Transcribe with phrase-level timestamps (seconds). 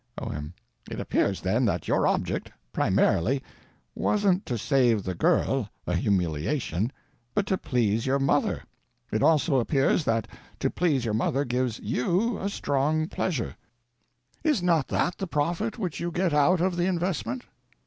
[0.17, 0.55] O.M.
[0.89, 3.43] It appears, then, that your object, primarily,
[3.95, 6.91] _wasn't _to save the girl a humiliation,
[7.35, 8.63] but to _please your mother.
[9.13, 10.27] _It also appears that
[10.59, 13.55] to please your mother gives _you _a strong pleasure.
[14.43, 17.43] Is not that the profit which you get out of the investment?